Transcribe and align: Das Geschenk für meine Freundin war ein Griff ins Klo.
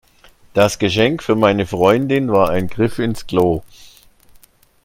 Das 0.55 0.79
Geschenk 0.79 1.21
für 1.21 1.35
meine 1.35 1.67
Freundin 1.67 2.31
war 2.31 2.49
ein 2.49 2.67
Griff 2.67 2.97
ins 2.97 3.27
Klo. 3.27 3.61